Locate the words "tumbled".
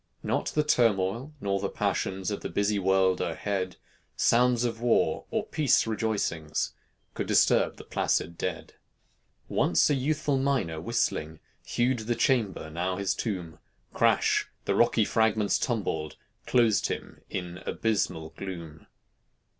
15.59-16.15